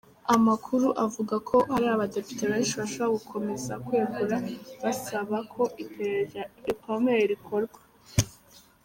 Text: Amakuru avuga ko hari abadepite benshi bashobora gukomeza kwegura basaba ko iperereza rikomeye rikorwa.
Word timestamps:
Amakuru 0.35 0.87
avuga 1.05 1.35
ko 1.49 1.57
hari 1.71 1.85
abadepite 1.89 2.43
benshi 2.51 2.73
bashobora 2.79 3.15
gukomeza 3.17 3.73
kwegura 3.85 4.37
basaba 4.83 5.37
ko 5.53 5.61
iperereza 5.83 6.41
rikomeye 6.67 7.23
rikorwa. 7.33 7.79